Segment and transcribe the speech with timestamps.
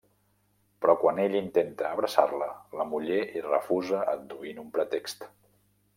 [0.85, 2.47] Però quan ell intenta abraçar-la,
[2.81, 5.29] la muller hi refusa adduint un pretext.